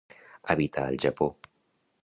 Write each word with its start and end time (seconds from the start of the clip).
Habita 0.53 0.87
al 0.87 0.97
Japó. 0.97 1.29